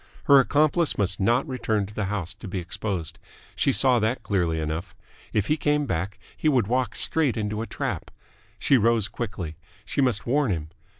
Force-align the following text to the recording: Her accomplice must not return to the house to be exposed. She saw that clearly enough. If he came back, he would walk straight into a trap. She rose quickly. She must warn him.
Her 0.23 0.39
accomplice 0.39 0.97
must 0.97 1.19
not 1.19 1.47
return 1.47 1.85
to 1.85 1.93
the 1.93 2.05
house 2.05 2.33
to 2.33 2.47
be 2.47 2.57
exposed. 2.57 3.19
She 3.55 3.71
saw 3.71 3.99
that 3.99 4.23
clearly 4.23 4.59
enough. 4.59 4.95
If 5.31 5.45
he 5.45 5.57
came 5.57 5.85
back, 5.85 6.17
he 6.35 6.49
would 6.49 6.65
walk 6.65 6.95
straight 6.95 7.37
into 7.37 7.61
a 7.61 7.67
trap. 7.67 8.09
She 8.57 8.79
rose 8.79 9.07
quickly. 9.07 9.57
She 9.85 10.01
must 10.01 10.25
warn 10.25 10.49
him. 10.49 10.69